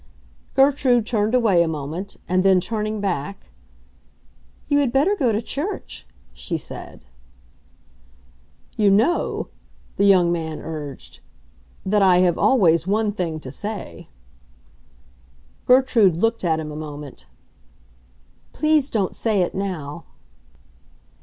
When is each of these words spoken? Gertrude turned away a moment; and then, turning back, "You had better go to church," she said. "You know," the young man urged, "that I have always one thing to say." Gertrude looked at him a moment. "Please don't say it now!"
Gertrude 0.55 1.05
turned 1.05 1.35
away 1.35 1.61
a 1.61 1.67
moment; 1.67 2.17
and 2.27 2.43
then, 2.43 2.59
turning 2.59 2.99
back, 3.01 3.51
"You 4.67 4.79
had 4.79 4.91
better 4.91 5.15
go 5.15 5.31
to 5.31 5.43
church," 5.43 6.07
she 6.33 6.57
said. 6.57 7.05
"You 8.75 8.89
know," 8.89 9.49
the 9.97 10.05
young 10.05 10.31
man 10.31 10.57
urged, 10.59 11.19
"that 11.85 12.01
I 12.01 12.17
have 12.21 12.35
always 12.39 12.87
one 12.87 13.11
thing 13.11 13.39
to 13.41 13.51
say." 13.51 14.09
Gertrude 15.67 16.15
looked 16.17 16.43
at 16.43 16.59
him 16.59 16.71
a 16.71 16.75
moment. 16.75 17.27
"Please 18.53 18.89
don't 18.89 19.13
say 19.13 19.43
it 19.43 19.53
now!" 19.53 20.05